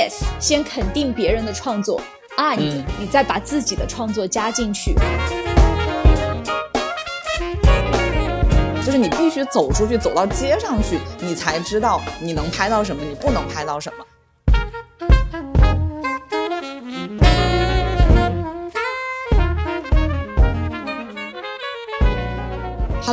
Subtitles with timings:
[0.00, 2.00] yes，先肯定别人的创作
[2.38, 4.94] ，and、嗯你再把自己的创作加进去。
[8.82, 14.04] 就是你必须走出去，走到街上去，你才知道你能拍到什么，你不能拍到什么。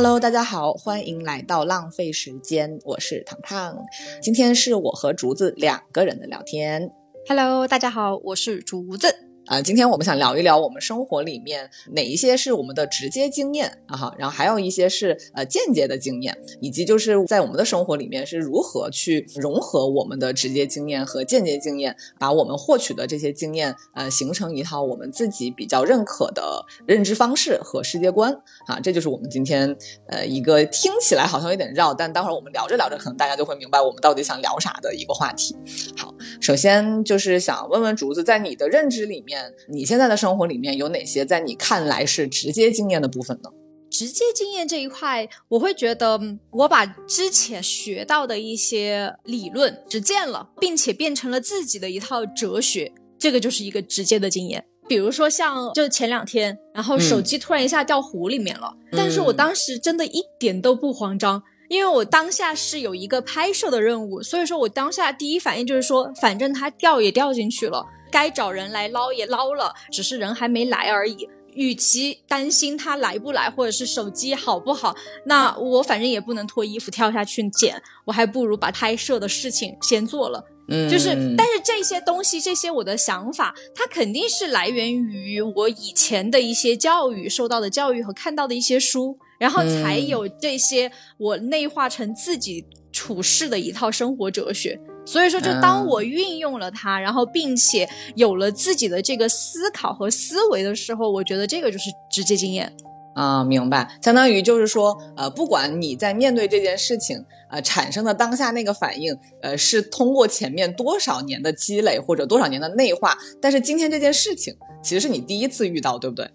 [0.00, 3.84] Hello，大家好，欢迎来到浪费时间，我是糖糖。
[4.22, 6.92] 今天是我和竹子两个人的聊天。
[7.28, 9.27] Hello，大家好，我是竹子。
[9.48, 28.30] 呃，今天我们想聊一聊我们生活里面哪一些是我们的直接经验啊哈，然后还有一些是呃间接的经验，以及就是在我们的生活里面是如何去融合我们的直接经验和间接经验，把我们获取的这些经验呃形成一套我们自己比较认可的认知方式和世界观
[28.66, 29.74] 啊，这就是我们今天
[30.08, 35.56] 呃一个听起来好像有点绕，但待会儿我们聊着聊着，可能大家就会明白我们到底想聊啥的一个话题。
[35.96, 39.37] 好，首先就是想问问竹子，在你的认知里面，
[39.68, 43.50] 你现在的生活里面有哪些在你看来是直接经验的部分呢？
[43.90, 54.64] 直接经验这一块，我会觉得嗯我把之前学到的一些理论实践了，并且变成了自己的一套哲学，这个就是一个直接的经验。
[54.86, 61.42] 比如说像就前两天，然后手机突然一下掉湖里面了，但是我当时真的一点都不慌张。
[61.68, 71.28] 因为我当下是有一个拍摄的任务，所以说我当下第一反应就是说，反正它掉也掉进去了，该找人来捞也捞了，只是人还没来而已。
[71.54, 80.44] 与其担心他来不来，或者是手机好不好，那我反正也不能脱衣服跳下去捡，我还不如把拍摄的事情先做了。
[80.70, 94.78] 嗯就是，但是这些东西，这些我的想法，它肯定是来源于我以前的一些教育、受到的教育和看到的一些书，然后才有这些我内化成自己处事的一套生活哲学。
[95.08, 102.70] 所以说，就当我运用了它，然后并且有了自己的这个思考和思维的时候，我觉得这个就是直接经验。
[103.14, 116.30] 啊、明白，相当于就是说，呃，不管你在面对这件事情，呃，产生的当下那个反应，呃，是通过前面多少年的积累或者多少年的内化，但是今天这件事情其实是你第一次遇到，对不对？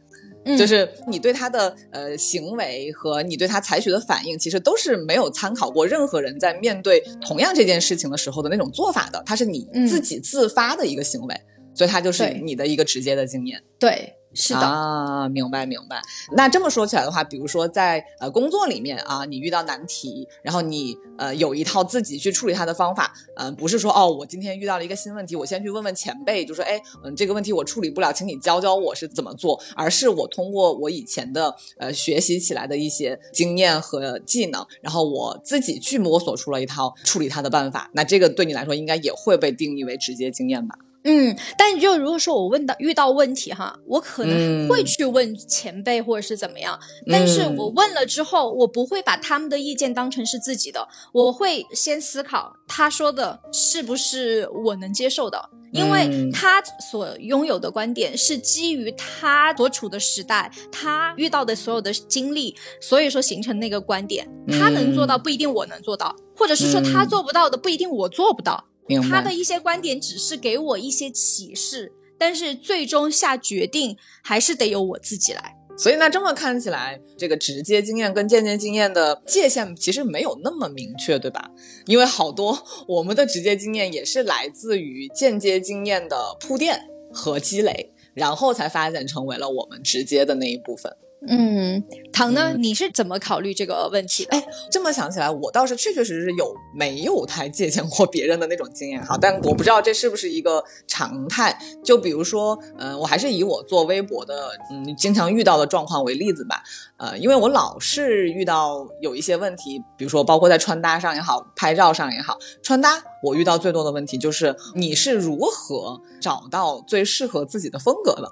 [0.46, 0.58] 嗯。
[0.58, 9.88] 就是你对他的呃行为和你对他采取的反应，其实都是没有参考过任何人在面对同样这件事情的时候的那种做法的，它是你嗯。
[9.88, 11.36] 自己自发的一个行为，
[11.76, 13.62] 所以它就是你的一个直接的经验。
[13.78, 16.02] 对，是的，啊，明白明白。
[16.36, 37.90] 那这么说起来的话，比如说在呃工作里面啊，你遇到难题，然后你呃有一套自己去处理它的方法，嗯、不是说哦，我今天遇到了一个新问题，我先去问问前辈，就说哎，嗯，这个问题我处理不了，请你教教我是怎么做，而是我通过我以前的呃学习起来的一些经验和技能，然后我自己去摸索出了一套处理它的办法。
[37.94, 40.76] 那这个对你来说应该也会被定义为直接经验吧？
[41.04, 55.50] 嗯，但就如果说我问到遇到问题哈，我可能嗯会去问前辈或者是怎么样，但是我问了之后，我不会把他们的意见当成是自己的，我会先思考他说的是不是我能接受的。
[55.74, 56.62] 因为嗯他
[56.92, 64.28] 所拥有的观点是基于他所处的时代，他遇到的所有的经历，所以说形成那个观点。
[64.48, 68.64] 他能做到不一定我能做到，或者是说他嗯做不到的不一定我做不到。
[69.10, 75.56] 他的一些观点只是给我一些启示，但是最终下决定还是得由我自己来。
[75.76, 81.50] 所以那这么看起来，这个直接经验跟间接经验的界限其实没有那么明确，对吧？
[81.88, 82.56] 因为好多
[82.88, 86.80] 我们的直接经验也是来自于间接经验的铺垫
[87.12, 90.96] 和积累，然后才发展成为了我们直接的那一部分。
[91.28, 92.54] 嗯，唐呢？
[92.58, 94.36] 你是怎么考虑这个问题的？
[94.36, 101.58] 哎，这么想起来，我倒是确确实实有没有太借鉴过别人的那种经验哈，但我不知道这是不是一个常态。
[101.84, 106.62] 就比如说，嗯、我还是以我做微博的，嗯，经常遇到的状况为例子吧。
[106.98, 118.30] 呃，因为我老是遇到有一些问题，比如说包括在穿搭上也好，拍照上也好，穿搭我遇到最多的问题就是你是如何找到最适合自己的风格的。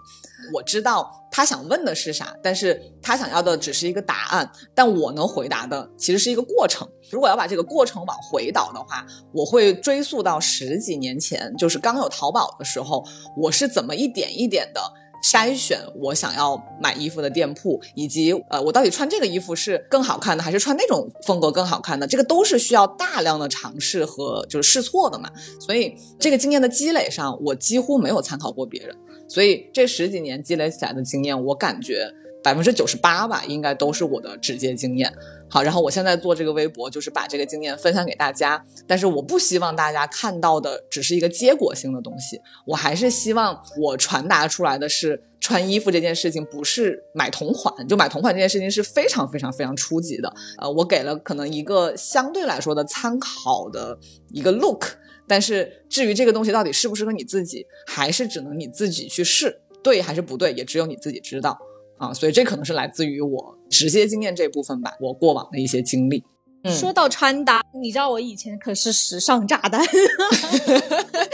[0.54, 6.88] 我知道他想问的是啥，但是他想要的只是一个答案，但我能回答的其实是一个过程。
[7.10, 13.06] 如果要把这个过程往回倒的话，我会追溯到十几年前，就是刚有淘宝的时候，
[13.38, 14.82] 我是怎么一点一点的。
[15.24, 22.08] 筛选我想要买衣服的店铺，以及呃，我到底穿这个衣服是更好看的，还是穿那种风格更好看的？
[22.08, 25.30] 这个都是需要大量的尝试和就是试错的嘛。
[25.60, 28.96] 所以这个经验的积累上，我几乎没有参考过别人。
[29.28, 32.12] 所以这十几年积累起来的经验，我感觉
[32.44, 35.14] 百分之九十八吧，应该都是我的直接经验。
[35.50, 38.64] 好，然后我现在做这个微博，就是把这个经验分享给大家。
[38.88, 50.34] 但是我不希望大家看到的只是一个结果性的东西，我还是希望我传达出来的是，穿衣服这件事情不是买同款，就买同款这件事情是非常非常非常初级的。
[50.58, 53.98] 呃，我给了可能一个相对来说的参考的
[54.30, 54.86] 一个 look，
[55.28, 61.60] 但是至于这个东西到底适不适合你自己，还是只能你自己去试，对还是不对，也只有你自己知道。
[62.02, 66.24] 啊，所以这可能是来自于我直接经验这部分吧，我过往的一些经历。
[66.66, 69.80] 说到穿搭，你知道我以前可是时尚炸弹。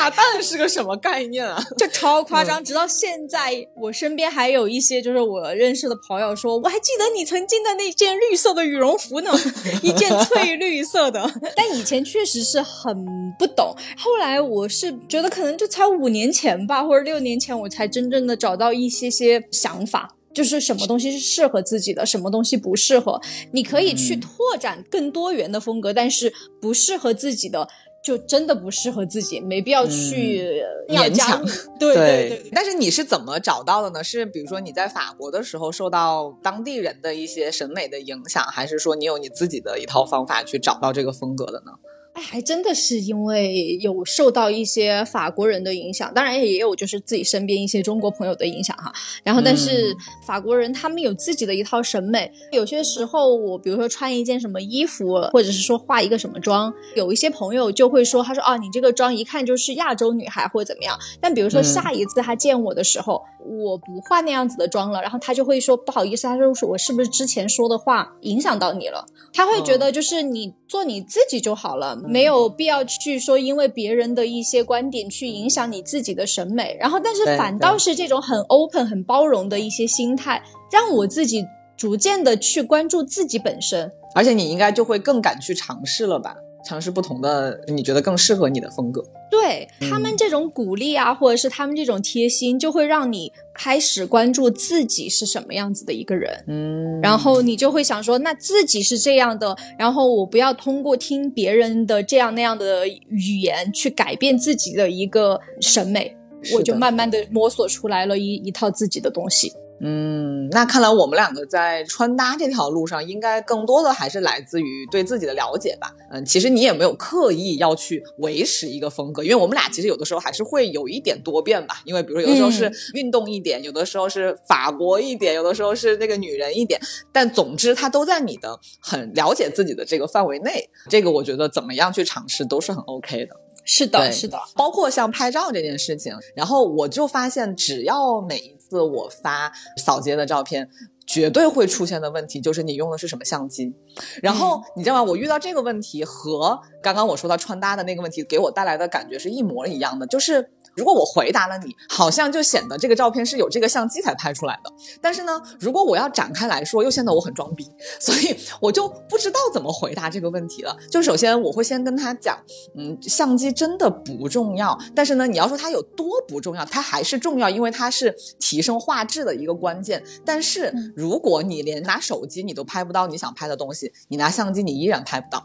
[0.00, 1.62] 炸弹是个什么概念啊？
[1.76, 9.30] 这超夸张，直到现在，我身边还有一些就是我认识的朋友说，我还记得你曾经的那件绿色的羽绒服呢，
[9.82, 11.30] 一件翠绿色的。
[11.54, 12.96] 但以前确实是很
[13.38, 20.16] 不懂，后来我是觉得可能就才五年前吧，或者六年前，我才真正的找到一些些想法。
[20.32, 23.20] 就是什么东西是适合自己的，什么东西不适合，
[23.52, 27.68] 你可以去拓展更多元的风格，但是不适合自己的
[28.02, 31.44] 就真的不适合自己，没必要去勉强。
[31.78, 32.50] 对对对。
[32.52, 34.02] 但是你是怎么找到的呢？
[34.02, 41.72] 是比如说你在法国的时候受到当地人的一些审美的影响，还是说你有你自己的一套方法去找到这个风格的呢？
[42.20, 48.92] 哎，还真的是因为有受到一些法国人的影响，当然也有就是自己身边一些中国朋友的影响哈。
[49.24, 49.96] 然后，但是
[50.26, 60.98] 法国人他们有自己的一套审美，有些时候我比如说穿一件什么衣服，或者是说化一个什么妆，有一些朋友就会说，他说哦，你这个妆一看就是亚洲女孩或者怎么样。
[61.22, 69.06] 但比如说下一次他见我的时候，我不化那样子的妆了，然后他就会说不好意思，他说我是不是之前说的话影响到你了？
[69.32, 71.96] 他会觉得就是你做你自己就好了。
[72.10, 76.76] 没有必要去说，因为别人的一些观点去影响你自己的审美。
[76.80, 80.42] 然后，但是反倒是这种很 open、很包容的一些心态，
[80.72, 81.46] 让我自己
[81.76, 83.90] 逐渐的去关注自己本身。
[84.14, 86.34] 而且，你应该就会更敢去尝试了吧？
[86.64, 89.02] 尝试不同的，你觉得更适合你的风格。
[89.30, 96.44] 对他们这种鼓励啊，或者是他们这种贴心，就会让你开始关注自己是什么样子的一个人。
[96.48, 106.16] 嗯，然后你就会想说，那自己是这样的，然后我不要通过听别人的这样那样的语言去改变自己的一个审美，
[106.54, 109.52] 我就慢慢的摸索出来了一一套自己的东西。
[109.82, 115.90] 嗯，那看来我们两个在穿搭这条路上，应该更多的还是来自于对自己的了解吧。
[116.10, 121.80] 嗯，其实你也没有刻意要去维持一个风格，因为我们俩其实有的时候还是会有一点多变吧。
[121.86, 126.78] 因为比如说有的时候是运动一点，有的时候是法国一点，有的时候是那个女人一点。
[127.10, 130.68] 但总之，它都在你的很了解自己的这个范围内。
[130.90, 133.34] 这个我觉得怎么样去尝试都是很 OK 的。
[133.64, 140.70] 是的，是的，包括像拍照这件事情，然后我就发现，只要每一次我发扫街的照片，
[141.04, 143.74] 绝对会出现的问题就是你用的是什么相机。
[144.22, 145.02] 然后你知道吗？
[145.02, 150.50] 我遇到这个问题和刚刚我说到穿搭的那个问题给我带来的感觉是一模一样的，就是。
[150.80, 154.72] 如果我回答了你，好像就显得这个照片是有这个相机才拍出来的。
[154.98, 160.74] 但是呢，如果我要展开来说，又显得我很装逼，所以我就不知道怎么回答这个问题了。
[160.90, 162.38] 就首先我会先跟他讲，
[162.78, 164.78] 嗯，相机真的不重要。
[164.94, 170.02] 但是呢，你要说它有多不重要，它还是重要，因为它是提升画质的一个关键。
[170.24, 175.44] 但是如果你连拿手机你都拍不到你想拍的东西，你拿相机你依然拍不到。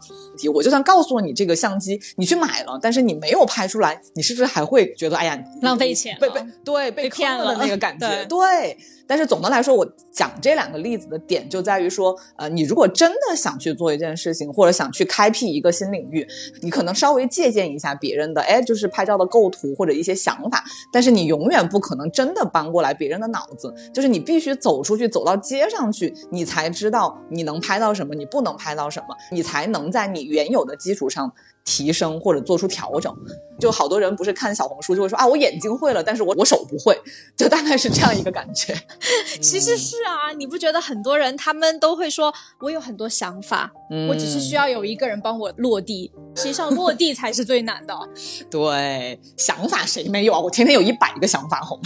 [0.54, 5.25] 我就算告诉了你这个相机，你去买了，但是你没有拍出来，你是不是还会觉得哎？
[5.62, 8.76] 浪费钱，被被对被骗了的那个感觉， 对。
[9.06, 16.26] 但是总的来说，我讲这两个例子的点就在于说，呃，你如果真的想去做一件事情，或者想去开辟一个新领域，
[16.62, 20.64] 你可能稍微借鉴一下别人的，哎，就是拍照的构图或者一些想法。
[20.92, 31.32] 但是你永远不可能真的搬过来别人的脑子，就是你必须走出去，走到街上去，你才知道你能拍到什么，你不能拍到什么，你才能在你原有的基础上。
[31.68, 33.12] 提升或者做出调整，
[33.58, 36.96] 就好多人不是看小红书就会说啊，我眼睛会了，但是我我手不会，
[37.36, 38.72] 就大概是这样一个感觉。
[39.40, 43.70] 其实是啊，你不觉得很多人他们都会说，我有很多想法，
[44.08, 46.10] 我只是需要有一个人帮我落地。
[46.36, 47.94] 实际上落地才是最难的。
[48.50, 50.38] 对，想法谁没有啊？
[50.38, 51.82] 我天天有一百个想法，好吗？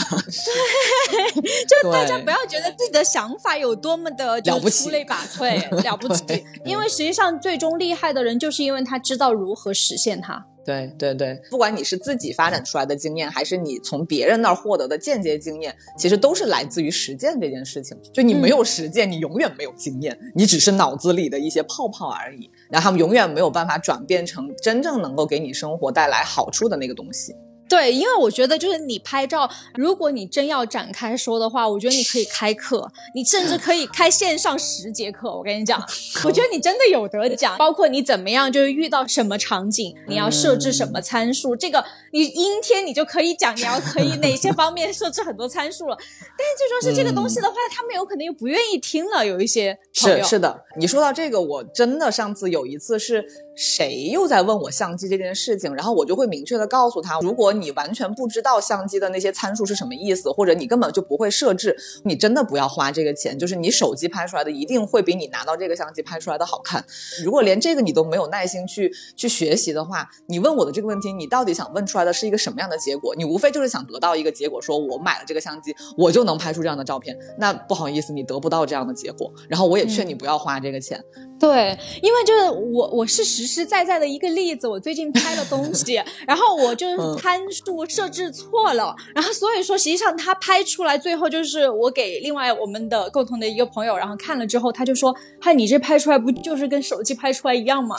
[1.35, 9.71] 对，就大家不要觉得自己的想法有多么的了不起、出类拔萃、 了不起，因为实际上最终厉害的人，就是因为他知道如何。
[9.81, 17.97] 实现它，对对对，不管你是自己发展出来的经验，还是你从别人那儿获得的间接经验，其实都是来自于实践这件事情。
[18.13, 27.35] 就你没有实践，你永远没有经验，你只是脑子里的一些泡泡而已，然后他们永远没有办法转变成真正能够给你生活带来好处的那个东西。
[27.71, 35.33] 对，因为我觉得就是你拍照，如果你真要展开说的话，我觉得你可以开课，你甚至可以开线上十节课。
[35.33, 35.81] 我跟你讲，
[36.25, 45.97] 我觉得你真的有得讲，包括你怎么样，就是遇到什么场景，你要设置什么参数，这个你阴天你就可以讲，你要可以哪些 方面设置很多参数了。
[45.99, 50.65] 但是就说是这个东西的话，他们有可能又不愿意听了，有一些是是的。
[50.77, 53.25] 你说到这个，我真的上次有一次是。
[53.57, 55.75] 谁又在问我相机这件事情？
[55.75, 63.39] 然后我就会明确的告诉他，如果你完全不知道相机的那些参数是什么意思，或者你根本就不会设置，你真的不要花这个钱。
[63.39, 66.83] 就是你手机拍出来的一定会比你拿到这个相机拍出来的好看。
[67.23, 73.15] 如果连这个你都没有耐心去去学习的话，你问我的这个问题，你到底想问出来的是一个什么样的结果？
[73.17, 77.17] 你无非就是想得到一个结果，说我买了这个相机，我就能拍出这样的照片。
[77.39, 79.33] 那不好意思，你得不到这样的结果。
[79.49, 81.03] 然后我也劝你不要花这个钱。
[81.39, 85.95] 对，因为就是我我是实实在在的一个例子，我最近拍了东西，
[86.29, 97.97] 然后我就是参数设置错了，然后所以说实际上他拍出来最后就是我给另外我们的共同的一个朋友，然后看了之后他就说，嗨，你这拍出来不就是跟手机拍出来一样吗？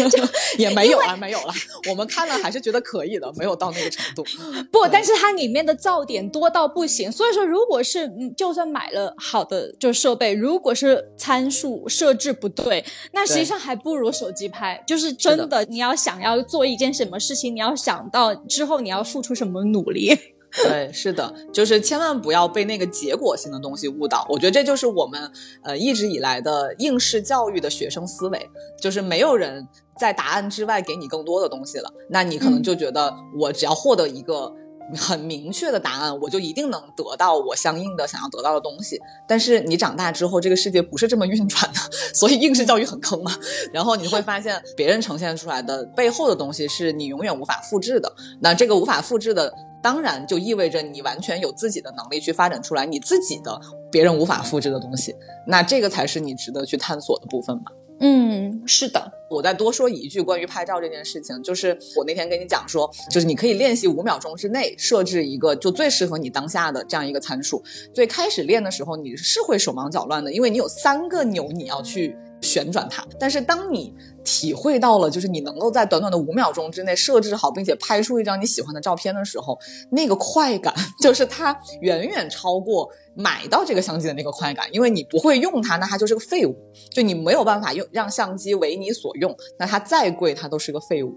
[0.58, 1.54] 也没有啊，没有了，
[1.88, 4.24] 我们看了还是觉得可以的，没有到那个程度。
[4.72, 12.84] 不，但是它里面的噪点多到不行，所以说如果是就算买了好的就设备，如果是参数设置不对。
[13.12, 15.64] 那实际上还不如手机拍，就是真的。
[15.66, 20.33] 你要想要做一件什么事情，你要想到之后你要付出什么努力。
[20.62, 24.24] 对，是的，就是千万不要被那个结果性的东西误导。
[24.28, 25.30] 我觉得这就是我们
[25.62, 28.48] 呃一直以来的应试教育的学生思维，
[28.80, 29.66] 就是没有人
[29.98, 34.54] 在答案之外给你更多的东西了，那你可能就觉得我只要获得一个。
[34.94, 39.00] 很明确的答案，我就一定能得到我相应的想要得到的东西。
[39.26, 41.80] 但是你长大之后，这个世界不是这么运转的，
[42.12, 43.32] 所以应试教育很坑嘛。
[43.72, 48.12] 然后你会发现，别人呈现出来的背后的东西是你永远无法复制的。
[48.42, 49.50] 那这个无法复制的，
[49.84, 53.60] 当然就意味着你完全有自己的能力去发展出来你自己的
[53.92, 55.14] 别人无法复制的东西。
[55.46, 57.70] 那这个才是你值得去探索的部分吧。
[58.00, 59.12] 嗯，是的。
[59.28, 67.62] 我再多说一句关于拍照这件事情，就是我那天跟你讲说，就是你可以练习五秒钟之内设置一个就最适合你当下的这样一个参数。
[67.92, 72.16] 最开始练的时候，你是会手忙脚乱的，因为你有三个钮你要去。
[72.54, 73.92] 旋转它，但是当你
[74.22, 79.58] 体会到了，就是你能够在短短的五秒钟之内设置好，并且拍出一张你喜欢的照片的时候，
[79.90, 86.54] 那个快感就是它远远超过买到这个相机的那个快感，因为你不会用它，那它就是个废物，
[86.92, 91.12] 就你没有办法用让相机为你所用，那它再贵，它都是个废物。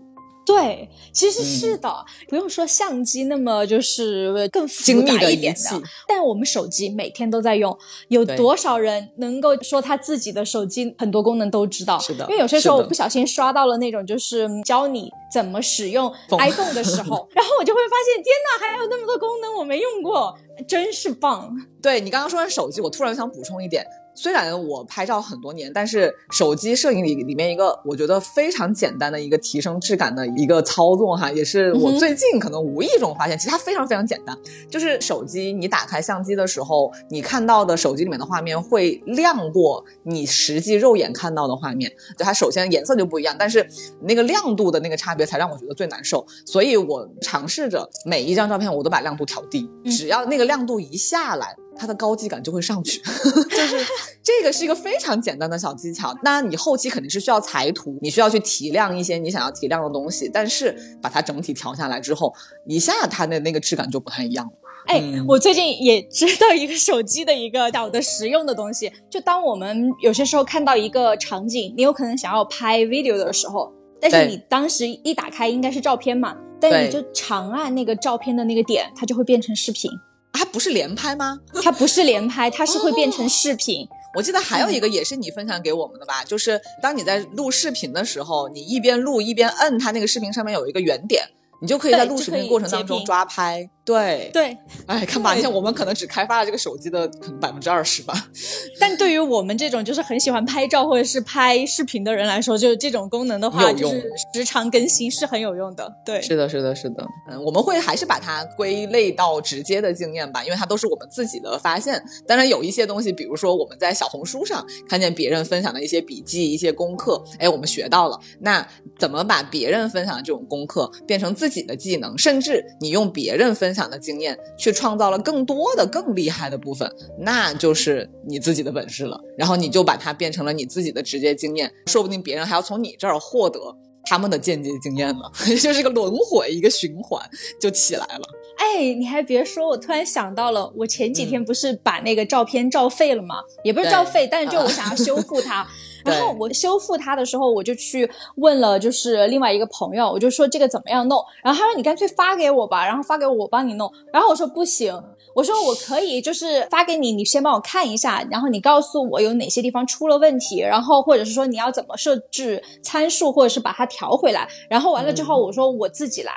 [0.48, 7.77] 对，其实是的，不用说相机那么就是更复杂一点的，但我们手机每天都在用，
[8.08, 12.00] 有多少人能够说他自己的手机很多功能都知道？
[12.00, 20.34] 是的，因为有些时候我不小心刷到了那种就是教你怎么使用 iPhone 的时候， 然后我就会发现，天哪，还有那么多功能我没用过，
[20.66, 21.54] 真是棒。
[21.82, 23.86] 对你刚刚说完手机，我突然想补充一点。
[24.18, 34.36] 虽然我拍照很多年，但是手机摄影里里面一个我觉得非常简单的一个提升质感的一个操作哈，也是我最近可能无意中发现，其实它非常非常简单。
[34.72, 43.68] 就是手机你打开相机的时候，你看到的手机里面的画面会亮过你实际肉眼看到的画面，就它首先颜色就不一样，但是
[44.02, 46.26] 那个亮度的那个差别才让我觉得最难受。
[46.44, 51.56] 所以我尝试着每一张照片我都把亮度调低，只要那个亮度一下来。
[51.78, 53.86] 它的高级感就会上去， 就是
[54.24, 56.14] 这个是一个非常简单的小技巧。
[56.24, 62.34] 那你后期肯定是需要裁图，你需要去提亮一些你想要提亮的东西，但是把它整体调下来之后，
[62.66, 64.52] 一下它的那个质感就不太一样了。
[64.88, 73.70] 哎，我最近也知道一个手机的一个小的实用的东西，就当我们有些时候看到一个场景，你有可能想要拍 video 的时候，
[74.00, 79.92] 但是你当时一打开应该是照片嘛，但你就长按那个照片的那个点，它就会变成视频。
[80.34, 81.40] 它不是连拍吗？
[81.64, 83.88] 它不是连拍，它是会变成视频。
[84.16, 91.24] 我记得还有一个也是你分享给我们的吧，就是当你在录视频的时候，你一边录一边摁它那个视频上面有一个圆点，
[91.62, 93.70] 你就可以在录视频过程当中抓拍。
[93.88, 98.13] 对对，哎，看吧，像我们可能只开发了这个手机的可能百分之二十吧。
[98.82, 104.03] 但对于我们这种就是很喜欢拍照或者是拍视频的人来说，就是这种功能的话，就是
[104.34, 105.89] 时常更新是很有用的。
[106.06, 107.08] 对，是的，是的，是的。
[107.32, 112.03] 嗯，我们会还是把它归类到直接的经验吧，因为它都是我们自己的发现。
[112.27, 118.20] 当然，有一些东西，比如说我们在小红书上看见别人分享的一些笔记、一些功课，哎，我们学到了。
[118.41, 118.67] 那
[119.00, 122.17] 怎么把别人分享的这种功课变成自己的技能？
[122.17, 129.22] 甚至你用别人分享的经验去创造了更多的、更厉害的部分，那就是你自己的本事了。
[129.38, 133.60] 然后你就把它变成了你自己的直接经验，说不定别人还要从你这儿获得
[134.04, 135.22] 他们的间接经验呢，
[135.62, 137.22] 就是个轮回，一个循环
[137.62, 138.24] 就起来了。
[138.58, 143.36] 哎，你还别说，我突然想到了，我前几天不是把那个照片照废了吗？
[143.64, 145.68] 也不是照废，但是就我想要修复它。
[146.08, 151.24] 然后我修复它的时候，我就去问了，就是另外一个朋友，我就说这个怎么样弄？
[151.44, 153.92] 然后他说你干脆发给我吧，然后发给我，我帮你弄。
[154.12, 154.94] 然后我说不行，
[155.36, 164.48] 我说我可以，就是发给你，你先帮我看一下，然后你告诉我有哪些地方出了问题，然后或者是说你要怎么设置参数，或者是把它调回来。
[164.70, 166.32] 然后完了之后，我说我自己来。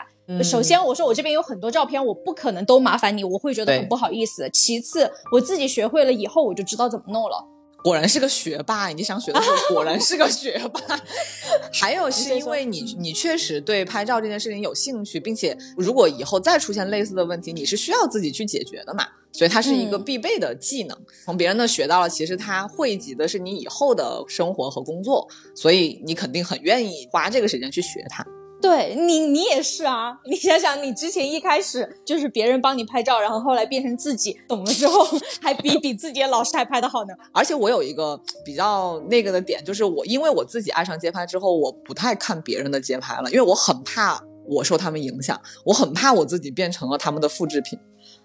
[0.44, 4.48] 首先，我说我这边有很多照片，我不可能都麻烦你，我会觉得很不好意思。
[4.50, 7.44] 其次，我自己学会了以后，我就知道怎么弄了。
[7.82, 11.00] 果然是个学霸，你想学的时候 果然是个学霸。
[11.72, 19.06] 还有是因为你，你确实对拍照这件事情有兴趣，并且如果以后再出现类似的问题，你是需要自己去解决的嘛？
[19.32, 20.98] 所以它是一个必备的技能。
[21.24, 28.26] 从别人那学到了，其实它汇集的是你以后的生活和工作，所以你肯定很愿意花这个时间去学它。
[28.60, 30.18] 对你，你也是啊！
[30.26, 35.06] 你想想，你之前一开始就是别人帮你拍照，然后后来变成自己懂了之后，
[35.40, 37.14] 还比比自己的老师还拍的好呢。
[37.32, 47.78] 而且我有一个比较那个的点，就是我因为我自己爱上街拍之后，我不太看别人的街拍了，因为我很怕我受他们影响，我很怕我自己变成了他们的复制品。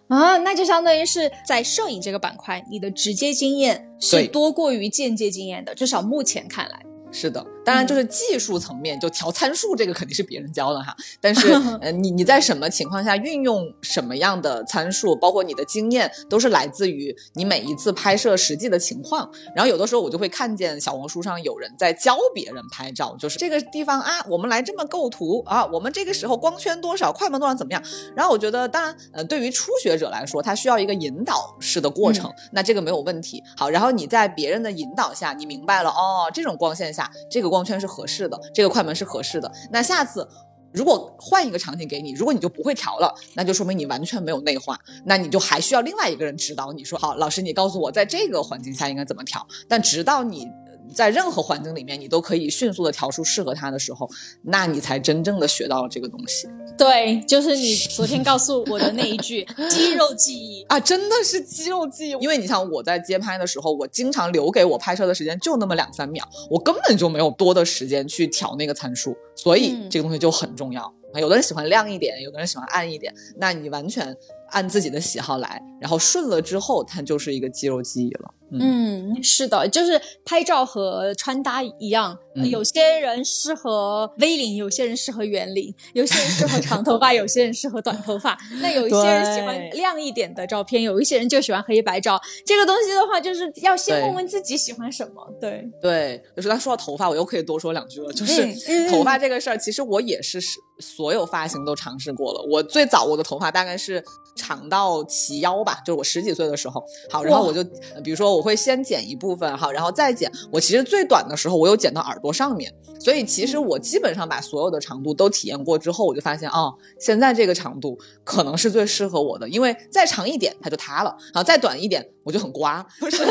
[0.10, 6.86] 啊，那就相当于是在摄影这个板块，你的直接经验是多过于间接经验的，至少目前看来。
[7.10, 7.44] 是的。
[7.66, 10.96] 当然，就是技术层面，就调参数这个肯定是别人教的哈。
[11.20, 19.30] 但是， 呃，你你在什么情况下运用什么样的参数，包括你的经验，都是来自于你每一次拍摄实际的情况。
[19.56, 27.82] 然后有的时候我就会看见小红书上有人在教别人拍照，就是这个地方啊，我们来这么构图啊，我们这个时候光圈多少，快门多少怎么样？
[28.16, 33.44] 然后我觉得，当然，呃，对于初学者来说，他需要一个引导式的过程，那这个没有问题。
[33.58, 39.50] 好，然后你在别人的引导下，你明白了哦，这种光线下，这个光圈是合适的，这个快门是合适的。
[39.72, 40.28] 那下次
[40.74, 49.48] 如果换一个场景给你，如果你就不会调了，那就说明你完全没有内化，那你就还需要另外一个人指导你说，好，老师你告诉我在这个环境下应该怎么调。
[49.70, 50.46] 但直到你。
[50.94, 54.10] 在任何环境里面，你都可以迅速的调出适合他的时候，
[54.44, 56.48] 那你才真正的学到了这个东西。
[56.78, 62.12] 对，就是你昨天告诉我的那一句 肌肉记忆啊，真的是肌肉记忆。
[62.20, 70.94] 因为你像我在街拍的时候，我经常留给我拍摄的时间就那么两三秒，我根本就没有多的时间去调那个参数，所以这个东西就很重要。
[71.16, 74.14] 有的人喜欢亮一点，有的人喜欢暗一点，那你完全
[74.50, 78.34] 按自己的喜好来，然后顺了之后，它就是一个肌肉记忆了。
[78.52, 88.38] 嗯，是的，就是拍照和穿搭一样，有些人适合 V 领，有些人适合圆领，有些人适合长头发，有些人适合短头发。
[88.62, 92.22] 那有一些人喜欢亮一点的照片，有一些人就喜欢黑白照。
[92.46, 95.26] 这个东西的话，就是要先问问自己喜欢什么。
[95.40, 98.12] 对对，就是他说到头发，我又可以多说两句了。
[98.12, 100.40] 就是头发这个事儿，其实我也是
[100.80, 102.46] 所有发型都尝试过了。
[102.52, 104.04] 我最早我的头发大概是
[104.36, 106.84] 长到齐腰吧，就是我十几岁的时候。
[107.10, 107.64] 好，然后我就
[108.04, 108.26] 比如说。
[108.36, 110.30] 我会先剪一部分好，然后再剪。
[110.52, 122.10] 我其实最短的时候，我有剪到耳朵上面，所以其实我基本上把所有的长度都体验过之后，我就发现哦，现在这个长度可能是最适合我的，因为再长一点它就塌了，然后再短一点。
[122.26, 123.22] 我就很瓜， 所以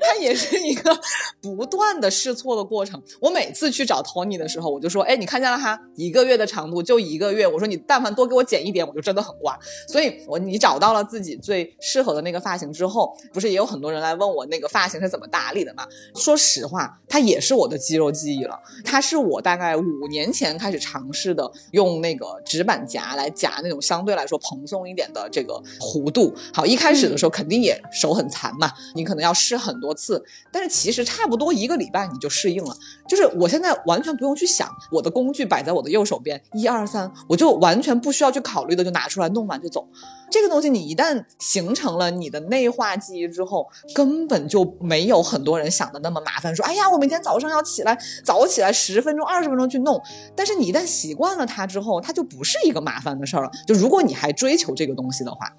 [0.00, 0.98] 它也是一个
[1.42, 2.98] 不断的试错的过程。
[3.20, 9.54] 我每次去找 Tony 的时候，我就说：“哎，你看见了哈，一个月的长度就一个月。”我说：“你但凡多给我剪一点，我就真的很瓜。”
[9.86, 15.86] 所以，我你找到了自己最适合的那个发型之后，不是也有很多人来问我那个发型是怎么打理的吗？
[16.14, 18.58] 说实话，它也是我的肌肉记忆了。
[18.82, 26.34] 它是我大概五年前开始尝试的，用那个纸板夹来夹那种相对来说蓬松一点的这个弧度。
[26.50, 26.78] 好一。
[26.78, 32.76] 开始的时候肯定也手很残嘛，你可能要试很多次，但是其实差不多一个礼拜你就适应了。
[33.08, 39.88] 就是我现在完全不用去想，我的工具摆在我的右手边，一二三，我就完全不需要去考虑的就拿出来弄完就走。
[40.30, 46.54] 这个东西你一旦形成了你的内化记忆之后，根本就没有很多人想的那么麻烦。
[46.54, 49.98] 说哎呀，我每天早上要起来早起来十分钟二十分钟去弄，
[50.36, 53.50] 但是你一旦习惯了它之后，它就不是一个麻烦的事儿了。
[53.66, 55.50] 就如果你还追求这个东西的话。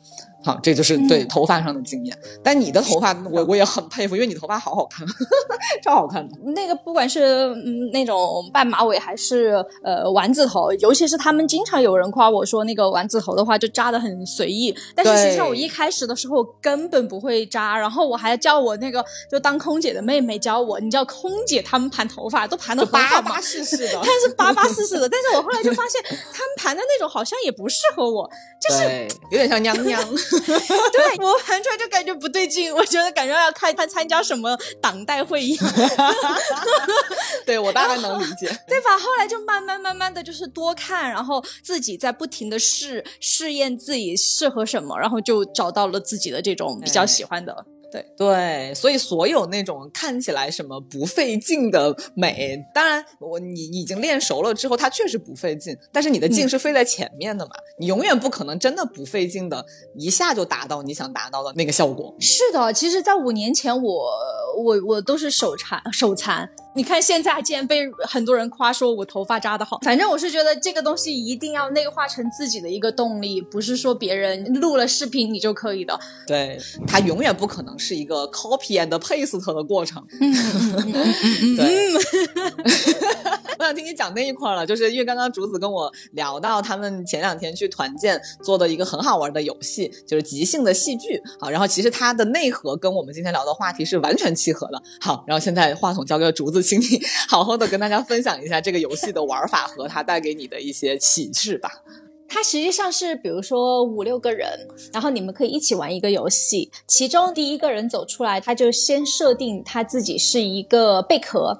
[0.42, 2.18] 好，这就是对头发上的经验。
[2.42, 5.06] 但你的头发，我我也很佩服，因为你头发好好看，
[5.84, 6.38] 超好看的。
[6.56, 14.74] 那个不管是嗯那种半马尾还是呃丸子头，尤其是他们经常有人夸我说那个丸子头的话就扎的很随意。
[14.96, 20.80] 但是实际上我一开始的时候根本不会扎，然后我还叫我那个就当空姐的妹妹教我。
[20.80, 25.08] 你知道空姐他们盘头发都盘的巴巴适适的， 但是巴巴适适的。
[25.12, 28.30] 但是我后来就发现他们盘的那种好像也不适合我，
[28.62, 30.02] 就是有点像娘娘。
[30.94, 35.58] 对我盘出来就感觉不对劲，我觉得感觉要开他参加什么党代会议。
[37.46, 38.98] 对我大概能理解，对吧？
[39.00, 47.66] 后来就慢慢慢慢的就是多看，然后自己在不停的试试验自己适合什么，然后就找到了自己的这种比较喜欢的。
[47.92, 62.16] 对对，所以所有那种看起来什么不费劲的美，当然我你已经练熟了之后，它确实不费劲，但是你的劲是飞在前面的嘛，你永远不可能真的不费劲的，一下就达到你想达到的那个效果。
[62.20, 64.12] 是的，其实，在五年前，我
[64.64, 76.00] 我我都是手残手残，你看现在竟然被很多人夸说我头发扎的好，反正我是觉得这个东西一定要内化成自己的一个动力，不是说别人录了视频你就可以的。
[76.28, 77.70] 对，它永远不可能。
[77.80, 80.06] 是一个 copy and paste 的过程。
[81.56, 81.94] 对，
[83.58, 91.22] 我想听你讲那一块了，就是因为刚刚竹子跟我聊到他们前两天去团建做的一个很好玩的游戏，就是即兴的戏剧。
[91.40, 94.84] 好，然后其实它的内核跟我们今天聊的话题是完全契合的。
[95.00, 101.70] 好，然后现在话筒交给竹子，请你好好的跟大家分享一下这个游戏的玩法和它带给你的一些启示吧。
[102.28, 104.48] 它实际上是，比如说五六个人，
[104.94, 106.70] 然后你们可以一起玩一个游戏。
[106.86, 111.58] 其中第一个人走出来，他就先设定他自己是一个贝壳。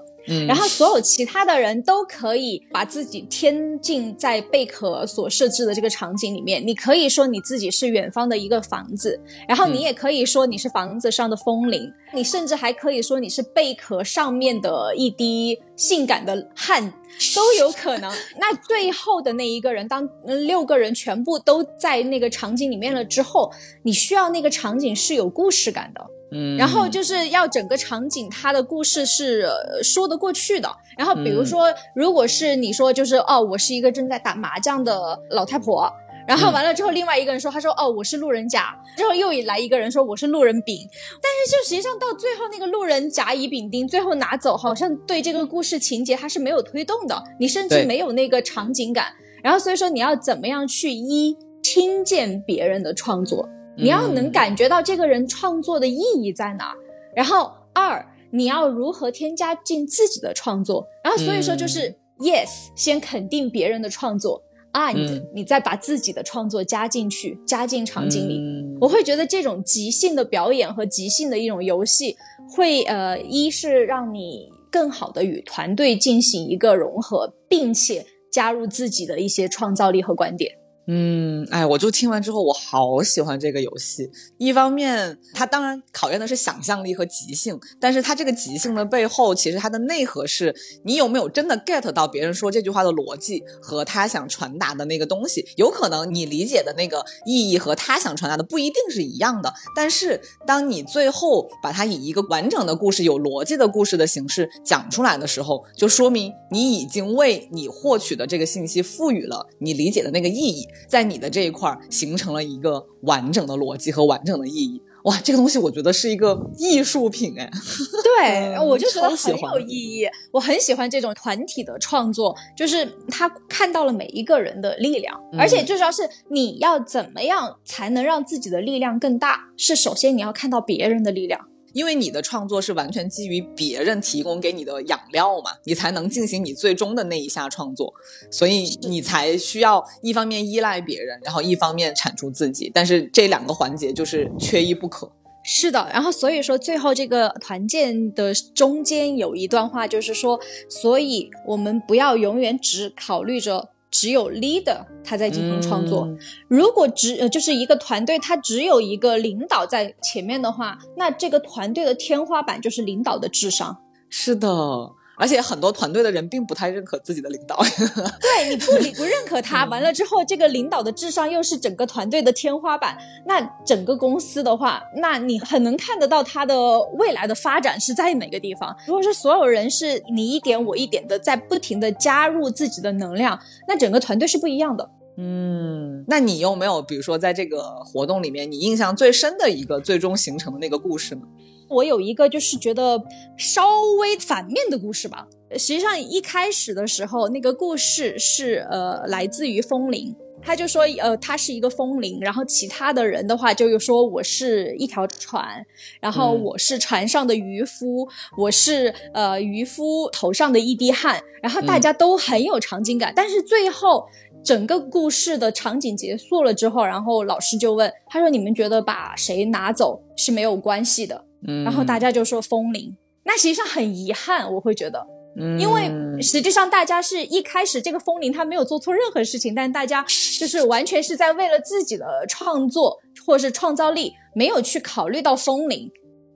[0.48, 6.66] 然后所有其他的人都可以把自己添进在贝壳所设置的这个场景里面。
[6.66, 16.94] 你可以说你自己是远方的一个房子，然后你也可以说你是房子上的风铃，你甚至还可以说你是贝壳上面的一滴性感的汗，
[17.36, 18.12] 都有可能。
[18.38, 20.08] 那最后的那一个人，当
[20.46, 23.52] 六个人全部都在那个场景里面了之后，
[23.84, 26.06] 你需要那个场景是有故事感的。
[26.32, 29.48] 嗯，然后就是要整个场景，它的故事是
[29.84, 30.70] 说得过去的。
[30.98, 35.92] 然后比如说，如果是你说就是哦，我是一个正在打麻将的老太婆，
[36.28, 40.88] 然后完了之后，另外一个人说，他说哦，我是路人甲，之后又来一个人说我是路人丙，
[41.22, 49.08] 但是就实际上到最后那个路人甲乙丙丁最后拿走，好像对这个故事情节它是没有推动的，你甚至没有那个场景感。
[49.42, 53.48] 然后所以说你要怎么样去一听见别人的创作。
[53.80, 56.74] 你要能感觉到这个人创作的意义在哪，
[57.16, 64.42] 然后二你要如何添加进自己的创作，然后所以说就是 yes 先肯定别人的创作
[64.74, 68.40] ，and 你再把自己的创作加进去，加进场景里。
[68.80, 72.16] 我会觉得这种即兴的表演和即兴的一种游戏，
[72.56, 80.52] 会呃一是让你更好的与团队进行一个融合，并且加入自己的一些创造力和观点。
[80.92, 84.10] 嗯，哎，我就听完之后，我好喜欢这个游戏。
[84.40, 95.46] 一方面，它当然考验的是想象力和即兴，但是它这个即兴的背后，其实它的内核是你有没有真的 get 到别人说这句话的逻辑和他想传达的那个东西。
[95.58, 110.66] 有可能你理解的那个意义和他想传达的不一定是一样的，但是当你最后把它以一个完整的故事、有逻辑的故事的形式讲出来的时候，就说明你已经为你获取的这个信息赋予了你理解的那个意义。
[110.88, 117.50] 在你的这一块儿形成了一个完整的逻辑和完整的意义，哇，这个东西我觉得是一个艺术品哎。
[118.04, 120.06] 对， 我就觉得很有意义。
[120.32, 129.50] 我很喜欢这种团体的创作，就是他看到了每一个人的力量，而且最主要是你要怎么样才能让自己的力量更大？
[129.56, 131.49] 是首先你要看到别人的力量。
[131.74, 137.94] 因为你的创作是完全基于别人提供给你的养料嘛，你才能进行你最终的那一下创作，
[138.32, 145.12] 所以你才需要一方面依赖别人，然后一方面产出自己，但是这两个环节就是缺一不可。
[145.44, 153.70] 是的，然后所以说最后这个团建的中间有一段话，就是说，所以我们不要永远只考虑着。
[153.92, 156.08] 只有 leader 他在进行创作，
[156.48, 163.78] 如果只呃就是一个团队，他只有一个领导在前面的话，那这个团队的天花板就是领导的智商。
[164.10, 164.92] 是的。
[165.20, 167.62] 而且很多团队的人并不太认可自己的领导，
[168.22, 178.74] 对你不理不认可他，完了之后，这个领导的智商又是整个团队的天花板，那整个公司的话，那你很能看得到他的未来的发展是在哪个地方。
[178.88, 184.90] 如果是所有人是你一点我一点的在不停的加入自己的能量，那整个团队是不一样的。
[185.22, 191.22] 嗯，那你有没有比如说在这个活动里面，你印象最深的一个最终形成的那个故事呢？
[191.68, 193.04] 我有一个就是觉得
[193.38, 195.28] 稍微反面的故事吧。
[195.52, 205.64] 实际上一开始的时候，那个故事是呃来自于风铃，他就说呃他是一个风铃，然后其他的人的话就说我是一条船，
[206.00, 213.12] 然后我是船上的渔夫，我是呃渔夫头上的一滴汗，然后大家都很有场景感。
[213.16, 214.08] 但是最后
[214.44, 221.64] 整个故事的场景结束了之后，然后老师就问他说：“你们觉得把谁拿走是没有关系的？”嗯。
[221.64, 225.06] 然后大家就说风铃，那实际上很遗憾，我会觉得，
[225.40, 225.60] 嗯。
[225.60, 230.04] 因为实际上大家是一开始这个风铃他没有做错任何事情，但大家
[230.40, 235.92] 就是完全是在为了自己的创作或者是创造力，没有去考虑到风铃。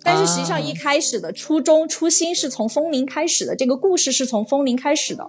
[0.06, 5.26] 但是实际上一开始的初衷初心是从风铃开始的，这个故事是从风铃开始的，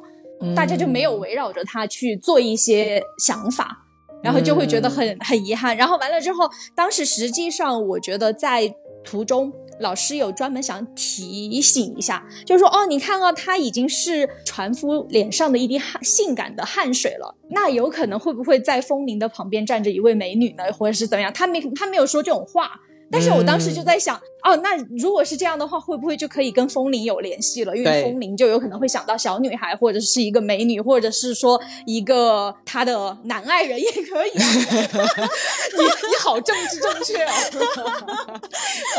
[0.55, 3.81] 大家就没有围绕着他去做一些想法。
[4.23, 5.77] 然后就会觉得很很遗憾。
[5.77, 21.31] 然后完了之后，当时实际上我觉得在途中，老师有专门想提醒一下，就是说哦，你看啊，他已经是船夫脸上的一滴汗性感的汗水了，那有可能会不会在风铃的旁边站着一位美女呢，或者是怎么样？
[21.31, 22.81] 他没他没有说这种话。
[23.15, 27.77] 但是我当时就在想，哦，那如果是这样的话，会不会就可以跟风铃有联系了？
[27.77, 34.47] 因为风铃就有可能会想到小女孩，或者是一个美女，或者是说一个他的男爱人也可以啊。
[35.79, 38.41] 你你好政治正确哦。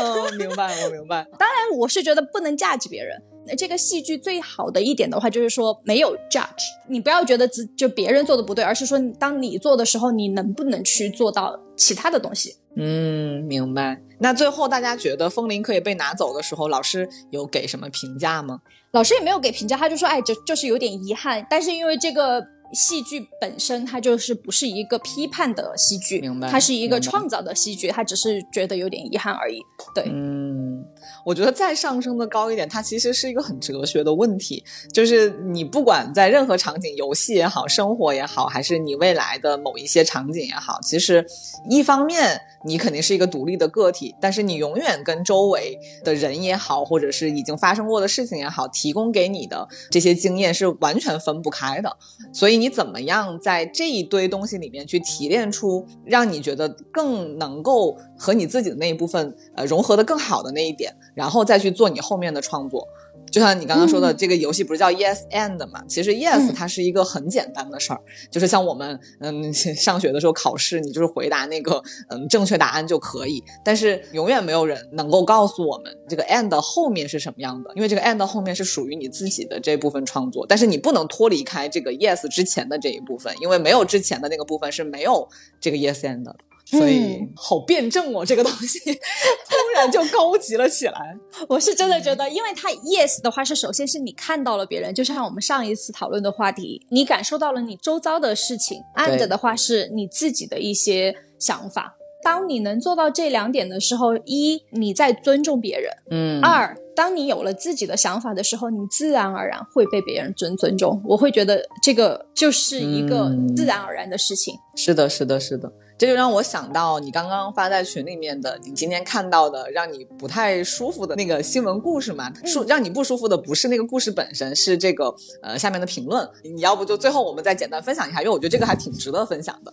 [0.00, 1.26] 嗯，明白，我明白。
[1.38, 3.20] 当然，我是觉得不能 judge 别人。
[3.56, 12.56] 这个戏剧最好的一点的话，就是说没有 judge，你不要觉得自就别人做的不对，而是说当你做的时候，你能不能去做到其他的东西。
[12.76, 14.00] 嗯，明白。
[14.18, 18.60] 那最后大家觉得风铃可以被拿走的时候，老师有给什么评价吗？
[18.92, 21.46] 老师也没有给评价，他就说，哎，就就是有点遗憾。
[21.50, 29.60] 但是因为这个戏剧本身，它就是不是一个批判的戏剧，明白它是一个创造的戏剧，他只是觉得有点遗憾而已。
[29.94, 30.84] 对，嗯，
[31.26, 34.62] 我觉得再上升的高一点，它其实是一个很哲学的问题，
[34.92, 41.26] 就是你不管在任何场景，游戏也好，生活也好，还是你未来的某一些场景也好，其实
[41.68, 51.96] 一方面你肯定是一个独立的个体，但是你永远跟周围的人也好，或者是已经发生过的事情也好，提供给你的这些经验是完全分不开的。
[52.32, 62.86] 所以你怎么样在这一堆东西里面去提炼出让你觉得更能够和你自己的那一部分呃融合的更好的那一点，然后再去做你后面的创作。
[63.36, 65.84] 就像你刚刚说的，这个游戏不是叫 Yes and 嘛？
[65.86, 73.44] 其实 Yes 嗯它是一个很简单的事儿，就是像我们嗯 上学的时候考试，你就是回答那个嗯正确答案就可以。
[73.62, 85.28] 但是永远没有人能够告诉我们这个 And 后面是什么样的，因为这个 And 后面是属于你自己的这部分创作，但是你不能脱离开这个 Yes 之前的这一部分，因为没有之前的那个部分是没有
[85.60, 86.34] 这个 Yes and 的。
[86.66, 91.16] 所以嗯好辩证哦，这个东西突然就高级了起来。
[91.48, 101.94] 我是真的觉得，因为他 yes 的话是首先是你看到了别人，就像我们上一次讨论的话题，你感受到了你周遭的事情；and 的话是你自己的一些想法。
[102.22, 111.00] 当你能做到这两点的时候，一你在尊重别人，嗯二当你有了自己的想法的时候，你自然而然会被别人尊尊重。
[111.04, 114.54] 我会觉得这个就是一个嗯自然而然的事情。
[114.74, 122.30] 是的，是的，是的，这就让我想到你刚刚发在群里面的，你今天看到的让你不太舒服的那个新闻故事嘛？
[122.44, 126.28] 舒让你不舒服的不是那个故事本身，是这个呃下面的评论。
[126.42, 129.72] 你要不就最后我们再简单分享一下，因为我觉得这个还挺值得分享的。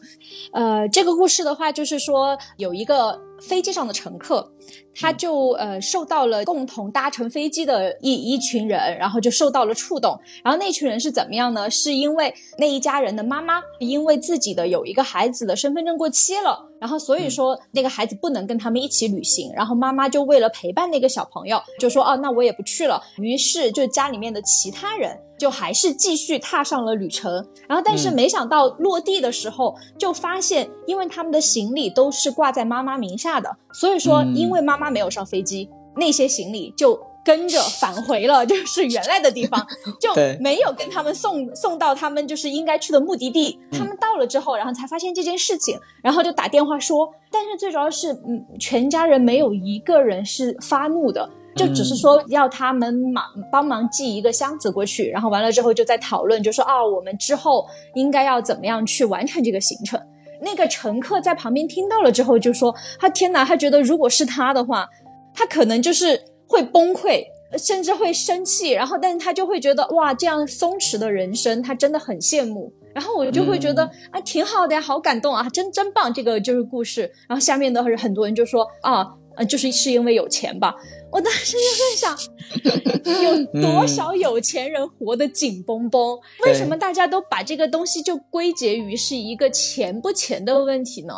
[0.54, 4.53] 呃，这个故事的话，就是说有一个飞机上的乘客，
[4.96, 10.20] 他就呃受到了共同搭乘飞机的一一群人，然后就受到了触动。
[10.44, 11.70] 然后那群人是怎么样呢？
[11.70, 23.02] 是因为那一家人的妈妈因为自己的有一个孩子的身份证过期了，然后所以说那个孩子不能跟他们一起旅行，然后妈妈就为了陪伴那个小朋友，就说哦，那我也不去了。
[23.20, 27.34] 于是就家里面的其他人就还是继续踏上了旅程。
[27.70, 37.00] 然后但是嗯没想到落地的时候，就发现因为他们的行李都是挂在妈妈名下的，所以说嗯因为妈妈没有上飞机，那些行李就。
[37.24, 39.66] 跟着返回了， 就是原来的地方，
[40.00, 43.60] 就没有跟他们送送到他们就是应该去的目的地。
[43.72, 60.00] 嗯他们到了之后，然后才发现这件事情，然后就打电话说，但是最主要是，嗯，全家人没有一个人是发怒的，就只是说要他们忙帮忙寄一个箱子过去，然后完了之后就在讨论，就说啊，我们之后应该要怎么样去完成这个行程。
[60.42, 64.88] 那个乘客在旁边听到了之后就说：“他天哪，他觉得如果是他的话，
[65.34, 66.22] 他可能就是
[66.54, 67.26] 会崩溃，
[67.58, 68.70] 甚至会生气。
[68.70, 72.72] 然后，但是他就会觉得哇，这样松弛的人生，他真的很羡慕。
[72.94, 77.12] 然后我就会觉得、啊，挺好的呀，好感动啊，真真棒，这个就是故事。
[77.28, 80.76] 然后下面的很多人就说啊，呃，就是是因为有钱吧。
[81.12, 86.20] 我当时就在想，有多少有钱人活得紧绷绷？
[86.46, 91.16] 为什么大家都把这个东西就归结于是一个钱不钱的问题呢？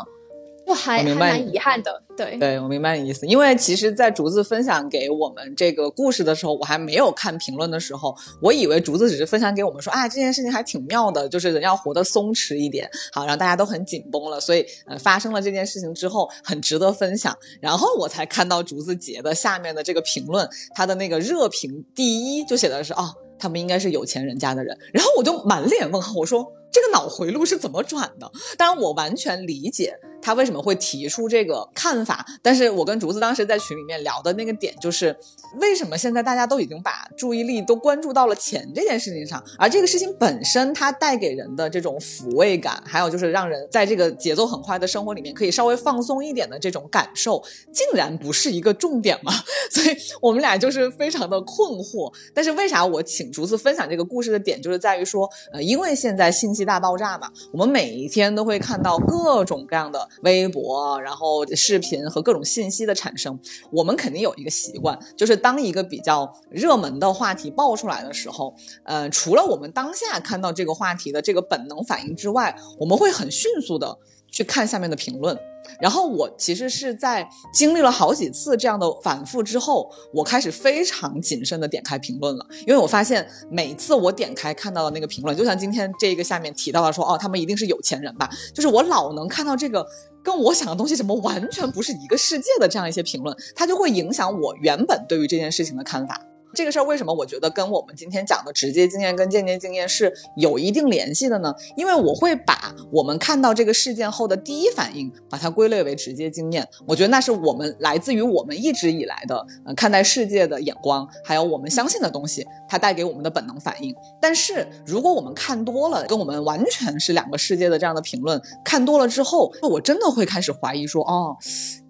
[0.65, 2.37] 就还还我明白蛮遗憾的，对。
[2.37, 3.25] 对，我明白你意思。
[3.27, 14.39] 因为其实，在竹子分享给我们这个故事的时候，我还没有看评论的时候，我以为竹子只是分享给我们说，啊，这件事情还挺妙的，就是人要活得松弛一点，好，让大家都很紧绷了。
[14.39, 17.37] 所以，呃，发生了这件事情之后，很值得分享。
[17.61, 23.13] 然后我才看到竹子姐的下面的这个评论，她的那个热评第一就写的是，哦。
[23.37, 24.75] 他们应该是有钱人家的人。
[24.93, 26.41] 然后我就满脸问号，我说
[26.75, 28.29] 这个脑回路是怎么转的？
[28.57, 29.97] 当然我完全理解。
[30.21, 32.25] 他为什么会提出这个看法？
[32.41, 35.15] 但是我跟竹子当时在群里面聊的那个点就是，
[35.61, 47.39] 为什么现在大家都已经把注意力都关注到了钱这件事情上，而这个事情本身它带给人的这种抚慰感，还有就是让人在这个节奏很快的生活里面可以稍微放松一点的这种感受，
[47.71, 49.31] 竟然不是一个重点吗？
[49.69, 52.11] 所以我们俩就是非常的困惑。
[52.33, 60.09] 但是为啥我请竹子分享这个故事的点，就是在于说，呃，因为现在信息大爆炸嘛，我们每一天都会看到各种各样的。
[60.23, 63.39] 微博，然后视频和各种信息的产生，
[63.71, 73.97] 我们肯定有一个习惯，就是当一个比较热门的话题爆出来的时候，呃，除了我们当下看到这个话题的这个本能反应之外，我们会很迅速的
[74.35, 75.35] 去看下面的评论。
[75.79, 89.83] 然后我其实是在经历了好几次这样的反复之后，我开始非常谨慎的点开评论了，因为我发现每次我点开看到的那个评论，就像今天这个下面提到的说，哦，他们一定是有钱人吧，就是我老能看到这个
[90.21, 96.21] 跟我想的东西什么完全不是一个世界的这样一些评论，它就会影响我原本对于这件事情的看法。
[96.55, 101.53] 这个事儿为什么我觉得跟我们今天讲的直接经验跟间接经验是有一定联系的呢？
[101.75, 106.67] 因为我会把我们看到这个事件后的第一反应，把它归类为直接经验。
[106.87, 113.93] 我觉得那是我们来自于我们一直以来的呃看待世界的眼光，还有我们相信的东西，它带给我们的本能反应。
[114.21, 121.35] 但是如果我们看多了跟我们完全是两个世界的这样的评论，看多了之后，我真的会开始怀疑说，哦。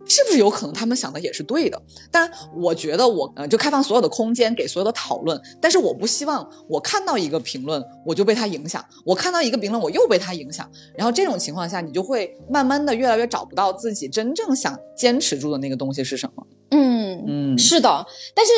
[0.08, 1.82] 是不是有可能他们想的也是对的？
[2.12, 16.46] 但我觉得我呃就开放所有的空间给所有的讨论，但是我不希望我看到一个评论我就被他影响，我看到一个评论我又被他影响，然后这种情况下你就会慢慢的越来越找不到自己真正想坚持住的那个东西是什么。
[16.76, 18.52] 嗯嗯，是的，但是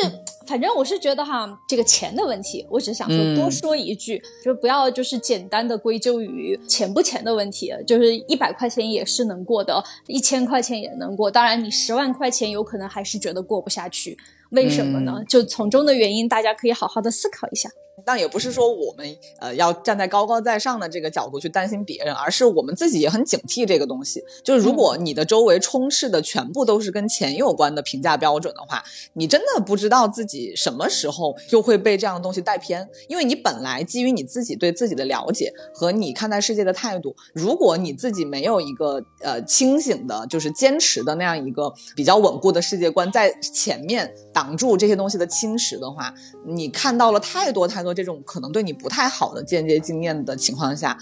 [0.46, 14.16] 反正我是觉得哈，这个钱的问题，我只想说多说一句，就不要就是简单的归咎于钱不钱的问题，就是一百块钱也是能过的，一千块钱也能过，当然你十万块钱有可能还是觉得过不下去，
[14.50, 15.22] 为什么呢？
[15.28, 17.68] 就从中的原因，大家可以好好的思考一下。
[18.08, 19.06] 但也不是说我们
[19.38, 24.24] 呃要站在高高在上的这个角度去担心别人，而是我们自己也很警惕这个东西。
[24.42, 32.88] 就是如果你的周围充斥的全部都是跟钱有关的评价标准的话，你真的不知道自己什么时候就会被这样的东西带偏。
[33.08, 46.14] 因为你本来基于你自己对自己的了解和你看待世界的态度，如果你自己没有一个呃清醒的，就是坚持的那样一个比较稳固的世界观在前面挡住这些东西的侵蚀的话，
[46.46, 47.97] 你看到了太多太多。
[47.98, 50.96] 这种可能对你不太好的间接经验的情况下，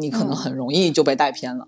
[0.00, 1.64] 你可能很容易就被带偏了。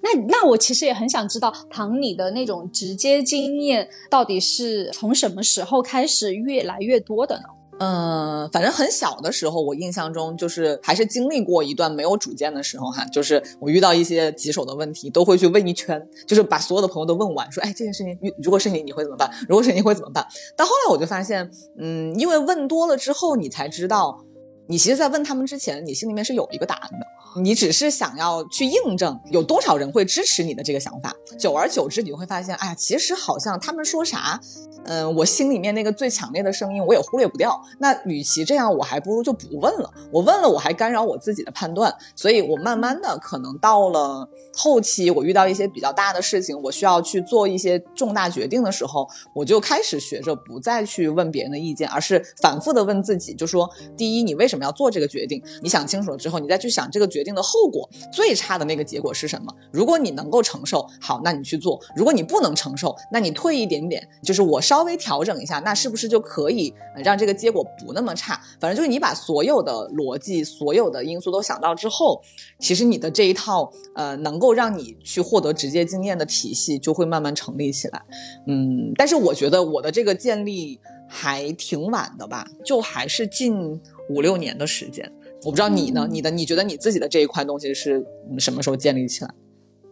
[0.00, 7.42] 那那我其实也很想知道，唐你的那种直接经验到底是从什么时候开始越来越多的呢？
[7.84, 19.30] 嗯，反正很小的时候，我印象中就是还是经历过一段没有主见的时候哈，就是我遇到一些棘手的问题，都会去问一圈，就是把所有的朋友都问完，说，哎，这件事情如果是你，你会怎么办？
[19.46, 20.26] 如果是你会怎么办？
[20.56, 24.24] 到后来我就发现，嗯，因为问多了之后，你才知道，
[24.66, 31.14] 你其实，在问他们之前，你心里面是有一个答案的，你只是想要去印证有多少人会支持你的这个想法。
[31.38, 34.40] 久而久之，你会发现，哎呀，其实好像他们说啥。
[34.86, 37.58] 嗯，我心里面那个最强烈的声音，我也忽略不掉。
[37.78, 39.90] 那与其这样，我还不如就不问了。
[40.12, 41.94] 我问了，我还干扰我自己的判断。
[42.14, 53.66] 所以，我慢慢的可能到了后期，我遇到一些比较大的事情，我需要去做一些重大决定的时候，我就开始学着不再去问别人的意见，而是反复的问自己，就说：
[53.96, 55.42] 第一，你为什么要做这个决定？
[55.62, 59.50] 你想清楚了之后，你再去想这个决定的后果，最差的那个结果是什么？
[59.72, 64.60] 如果你能够承受，好，那你去做；如果你不能承受，那你退一点点，就是我。
[64.64, 66.72] 稍微调整一下，那是不是就可以
[67.04, 68.40] 让这个结果不那么差？
[68.58, 72.20] 反正就是你把所有的逻辑、所有的因素都想到之后，
[72.58, 78.02] 其实你的这一套呃，能够让你去获得直接经验的体系就会慢慢成立起来。
[78.46, 85.12] 嗯，但是我觉得我的这个建立还挺晚的吧，就还是近五六年的时间。
[85.44, 86.08] 我不知道你呢？
[86.10, 88.04] 你的你觉得你自己的这一块东西是
[88.38, 89.30] 什么时候建立起来？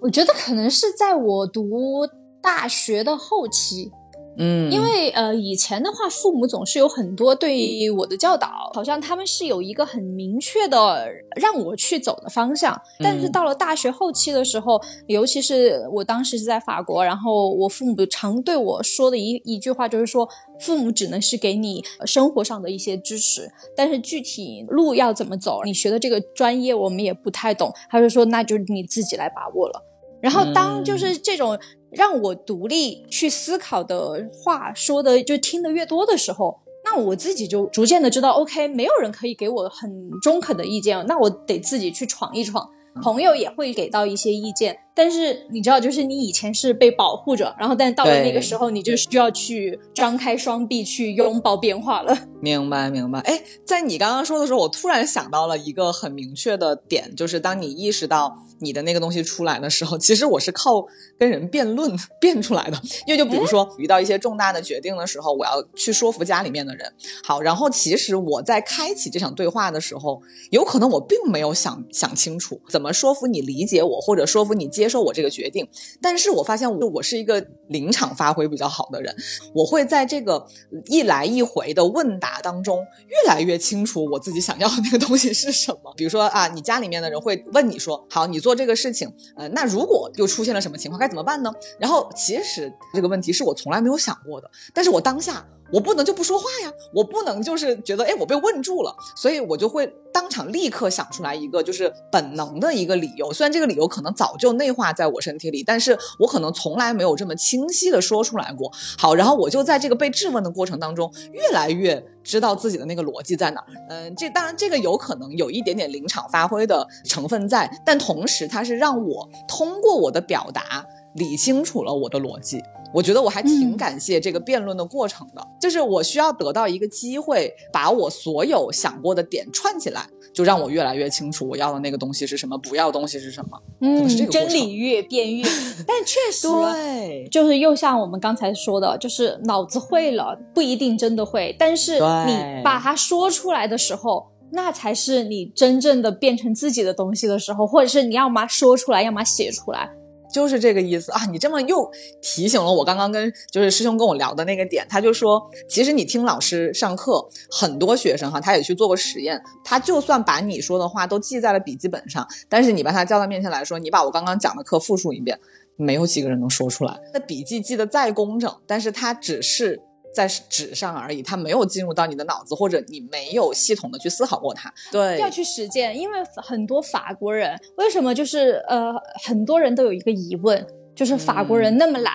[0.01, 2.09] 我觉得可能是在我读
[2.41, 3.93] 大学的后期。
[4.39, 11.07] 嗯，因为呃，以前的话，父母总是有很多对我的教导，好像他们是有一个很明确的
[11.37, 12.81] 让我去走的方向。
[12.99, 20.27] 但是到了大学后期的时候，尤其是我当时是在法国，然后我父母常对我说的一一句话就是说，
[20.59, 27.71] 父母只能是给你生活上的一些支持，但是具体路要怎么走，你学的这个专业我们也不太懂。
[27.91, 29.85] 他就说，那就你自己来把握了。
[30.23, 31.59] 然后当就是这种。
[31.93, 39.91] 让我独立去思考的话说的就听得越多的时候，那那我自己就逐渐的知道，OK，没有人可以给我很
[40.21, 42.69] 中肯的意见，那我得自己去闯一闯。
[43.03, 52.17] 朋友也会给到一些意见，但是你知道，就是你以前是被保护着，然后但到了那个时候，你就需要去张开双臂去拥抱变化了。
[52.41, 53.21] 明白，明白。
[53.21, 60.85] 哎，在你刚刚说的时候，我突然想到了一个很明确的点，就是当你意识到你的那个东西出来的时候，其实我是靠
[61.19, 62.81] 跟人辩论辩出来的。
[63.07, 66.93] 因为就比如说遇到一些重大的决定的时候，我要去说服家里面的人。
[67.25, 70.21] 好，然后其实我在开启这场对话的时候，
[70.51, 75.67] 有可能我并没有想想清楚怎么说服你理解我，或者说服你接接受我这个决定。
[76.03, 79.15] 但是我发现我是一个临场发挥比较好的人，
[79.55, 80.47] 我会在这个
[80.87, 82.33] 一来一回的问答。
[82.43, 85.95] 当中越来越清楚我自己想要的那个东西是什么。
[85.97, 95.47] 比如说啊，你家里面的人会问你说：“好，你做这个事情，呃，那如果又出现了什么情况，该怎么办呢？”然后其实这个问题是我从来没有想过的，但是我当下。
[95.73, 108.71] 我不能就不说话呀，我不能就是觉得哎我被问住了，所以我就会当场立刻想出来一个就是本能的一个理由，虽然这个理由可能早就内化在我身体里，但是我可能从来没有这么清晰的说出来过。
[108.99, 113.67] 好，然后我就在这个被质问的过程当中，越来越知道自己的那个逻辑在哪儿。
[113.89, 120.85] 嗯，这当然这个有可能有一点点临场发挥的成分在，但同时它是让我通过我的表达
[121.15, 122.61] 理清楚了我的逻辑。
[122.95, 133.59] 我觉得我还挺感谢这个辩论的过程的，就是我需要得到一个机会，把我所有想过的点串起来，就让我越来越清楚我要的那个东西是什么，不要的东西是什么。
[133.81, 135.43] 嗯，真理越辩越，
[135.87, 149.89] 但确实对，就是又像我们刚才说的，就是脑子会了不一定真的会，但是你把它说出来的时候，那才是你真正的变成自己的东西的时候，或者是你要么说出来，要么写出来。
[150.33, 151.27] 就是这个意思啊！
[151.27, 165.39] 你这么又提醒了我刚刚跟就是师兄跟我聊的那个点，他就说，其实你听老师上课，很多学生哈，他也去做过实验，他就算把你说的话都记在了笔记本上，但是你把他叫到面前来说，你把我刚刚讲的课复述一遍，
[165.77, 166.99] 没有几个人能说出来。
[167.13, 169.81] 那笔记记得再工整，但是他只是。
[170.15, 174.73] 在纸上而已，它没有进入到你的脑子，或者你没有系统的去思考过它。
[174.91, 175.99] 对，要去实践。
[175.99, 178.93] 因为很多法国人为什么就是呃，
[179.25, 182.15] 很多人都有一个疑问，就是法国人那么懒，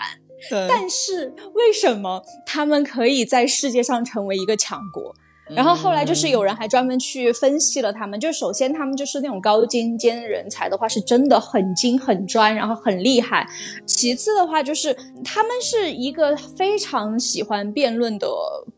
[0.70, 5.14] 但是为什么他们可以在世界上成为一个强国？
[5.50, 13.48] 然后后来就是有人还专门去分析了他们，就首先他们就是那种高精尖人才的话，是真的很精很专，然后很厉害。
[13.86, 18.28] 其次的话就是他们是一个非常喜欢辩论的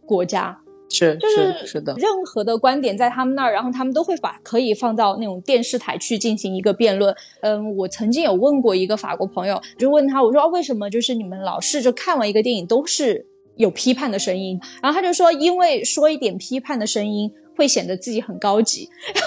[0.06, 0.58] 国家，
[0.90, 7.16] 是就是是的，任何的观点在他们那儿，然后他们都会把可以放到那种电视台去进行一个辩论。
[7.42, 13.26] 嗯，我曾经有问过一个法国朋友，就问他我说为什么就是你们老是就看完一个电影都是。
[13.60, 18.90] 有批判的声音，然后他就说，因为说一点批判的声音会显得自己很高级。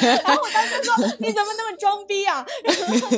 [0.00, 2.44] 然后我当时说，你怎么那么装逼啊？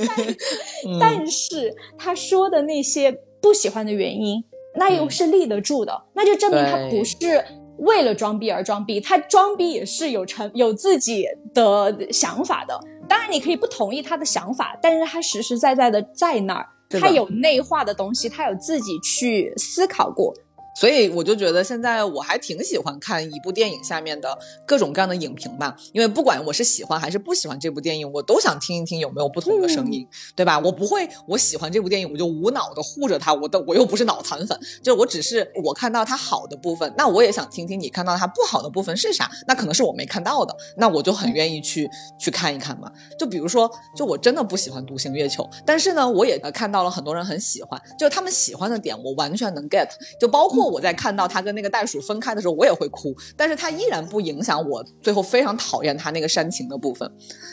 [1.01, 3.11] 但是他说的那些
[3.41, 4.43] 不喜欢的原因，
[4.77, 7.45] 那又是立得住的，那就证明他不是
[7.79, 12.79] 为了装逼而装逼，他装逼也是有成有自己的想法的。
[13.09, 16.69] 当然，你可以不同意他的想法，但是他实实在在的在那儿，
[17.01, 20.33] 他有内化的东西，他有自己去思考过。
[20.75, 30.59] 所以我就觉得现在我还挺喜欢看一部电影下面的各种各样的影评吧，因为不管我是喜欢还是不喜欢这部电影，我都想听一听有没有不同的声音，对吧？
[30.59, 42.91] 我不会我喜欢这部电影我就无脑的护着它，我的我又不是脑残粉，就我只是我看到它好的部分，那我也想听听你看到它不好的部分是啥，那可能是我没看到的，那我就很愿意去去看一看嘛。
[43.19, 50.62] 就比如说，就我真的不喜欢独行月球，但是呢，我也看到了很多人很喜欢，就他们喜欢的点我完全能 get，就包括。
[50.67, 57.11] 我在看到他跟那个袋鼠分开的时候，我也会哭，但是他依然不影响我最后非常讨厌他那个煽情的部分，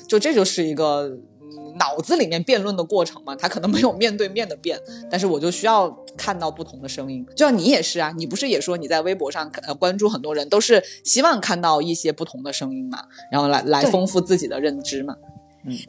[0.07, 1.17] 就这就是一个
[1.77, 4.79] 脑子里面辩论的过程嘛，他可能没有面对面的辩，
[5.09, 15.15] 但是我就需要看到不同的声音，就像你也是啊，你不是也说你在微博上呃关注很多人都是希望看到一些不同的声音嘛，然后来来丰富自己的认知嘛。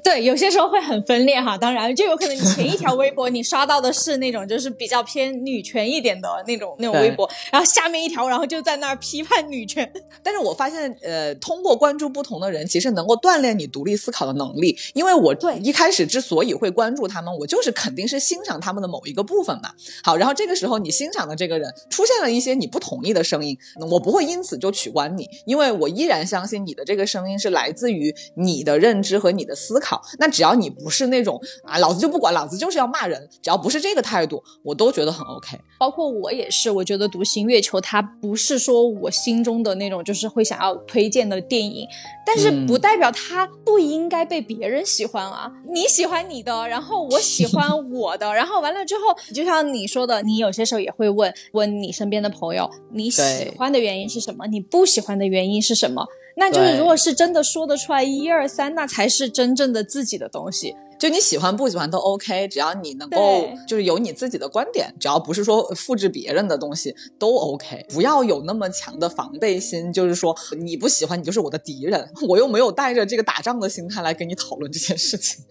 [0.03, 1.57] 对，有些时候会很分裂哈。
[1.57, 9.91] 当然，就有可能你前一条微博你刷到的是那种就是比较偏女权一点的那种那种微博，然后下面一条，然后就在那儿批判女权。
[10.23, 14.77] 但是我发现，呃，通过关注不同的人，其实能够锻炼你独立思考的能力。
[14.93, 19.71] 因为我对一开始之所以会关注他们，我就是肯定是欣赏他们的某一个部分嘛。
[20.03, 23.57] 好，然后这个时候你欣赏的这个人出现了一些你不同意的声音，
[23.91, 29.70] 我不会因此就取关你，因为我依然相信你的这个声音是来自于你的认知和你的思。
[29.71, 30.01] 思考。
[30.19, 35.57] 那只要你不是那种啊，老子就不管，老子就是要骂人，只要不是这个态度，我都觉得很 OK。
[35.79, 41.87] 包括我也是，我觉得《独行月球》它不是说我心中的那种就是会想要推荐的电影，
[42.27, 45.51] 但是不代表它不应该被别人喜欢啊。
[45.73, 53.23] 你喜欢你的，然后我喜欢 我的，然后完了之后，就像你说的，你有些时候也会问问你身边的朋友，你喜
[53.57, 54.47] 欢的原因是什么？
[54.49, 56.05] 你不喜欢的原因是什么？
[56.41, 60.75] 那就是如果是真的说得出来一二三，那才是真正的自己的东西。
[61.01, 67.87] 就你喜欢不喜欢都 OK，只要你能够就是有你自己的观点，只要不是说复制别人的东西都 OK。
[67.89, 75.43] 不要有那么强的防备心，就是说你不喜欢你就是我的敌人，我又没有带着这个打仗的心态来跟你讨论这件事情，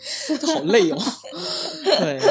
[0.45, 0.97] 好累哦。
[1.83, 2.21] 对，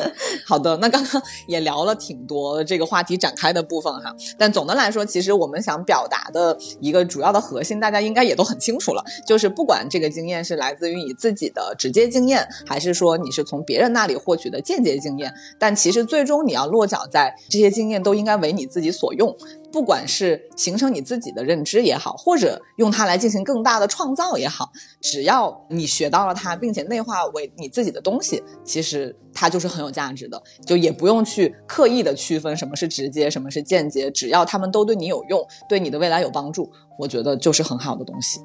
[0.46, 13.07] 好的，那刚刚也聊了挺多这个话题展开的部分哈，但总的来说，其实我们想表达的一个主要的核心，大家应该也都很清楚了，就是不管这个经验是来自于你自己的直接经验，还是说。
[13.09, 19.34] 说你是从别人那里获取的间接经验，但其实最终你要落脚在这些经验都应该为你自己所用，
[19.72, 38.40] 不管是形成你自己的认知也好，或者用它来进行更大的创造也好，只要你学到了它，并且内化为你自己的东西，其实它就是很有价值的，就也不用去刻意的区分什么是直接，什么是间接，只要他们都对你有用，对你的未来有帮助，我觉得就是很好的东西。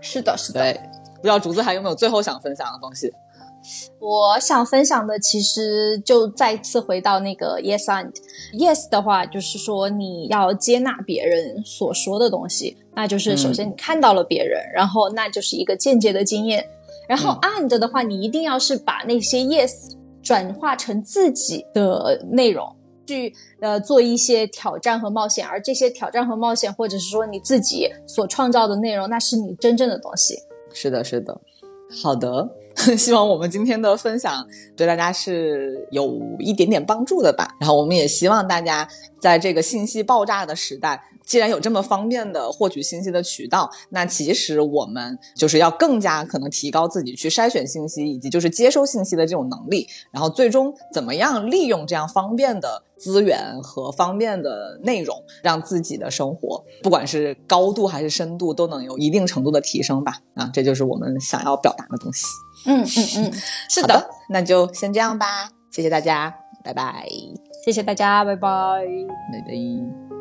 [0.00, 0.60] 是的，是的。
[0.60, 0.80] 对，
[1.16, 3.12] 不知道竹子还有没有最后想分享的东西？
[4.00, 8.12] 我想分享的其实就再次回到那个 yes and
[8.54, 16.64] yes 的话，就是说你要接纳别人所说的东西，那就是首先你看到了别人，然后那就是一个间接的经验，
[17.08, 19.92] 然后 and 的话，你一定要是把那些 yes
[20.22, 22.66] 转化成自己的内容，
[23.06, 30.38] 去呃做一些挑战和冒险，而这些挑战和冒险，或者是说你自己所创造的内容，那是你真正的东西。
[30.72, 31.40] 是的，是的，
[32.02, 32.48] 好的。
[32.96, 37.56] 希望我们今天的分享对大家是有一点点帮助的吧。
[37.60, 38.88] 然后我们也希望大家
[39.20, 49.86] 在这个信息爆炸的时代，既然有这么方便的获取信息的渠道，那其实我们就是要更加可能提高自己去筛选信息以及就是接收信息的这种能力。
[50.12, 60.18] 然后最终怎么样利用这样方便的资源和方便的内容，让自己的生活不管是高度还是深度都能有一定程度的提升吧。
[60.34, 62.24] 啊，这就是我们想要表达的东西。
[62.66, 62.86] 嗯嗯
[63.16, 63.32] 嗯，
[63.70, 66.34] 是的，那就先这样吧，谢谢大家，
[66.64, 67.06] 拜拜，
[67.64, 68.84] 谢谢大家，拜拜，
[69.32, 70.17] 拜拜。